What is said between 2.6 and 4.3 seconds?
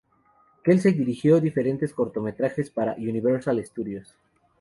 para Universal Studios.